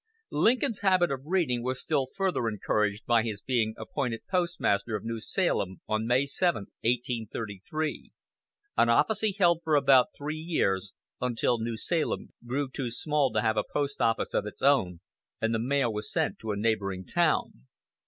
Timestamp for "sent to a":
16.11-16.57